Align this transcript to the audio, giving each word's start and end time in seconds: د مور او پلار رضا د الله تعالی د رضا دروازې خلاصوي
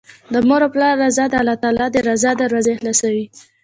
د 0.33 0.35
مور 0.47 0.61
او 0.65 0.71
پلار 0.75 0.93
رضا 1.03 1.23
د 1.29 1.33
الله 1.41 1.55
تعالی 1.63 1.85
د 1.91 1.97
رضا 2.09 2.31
دروازې 2.41 2.73
خلاصوي 2.79 3.25